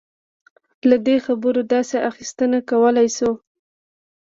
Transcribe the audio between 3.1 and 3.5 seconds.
شو.